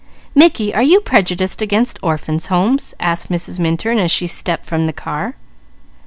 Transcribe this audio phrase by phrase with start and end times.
[0.33, 3.59] "Mickey, are you prejudiced against Orphans' Homes?" asked Mrs.
[3.59, 5.35] Minturn as she stepped from the car.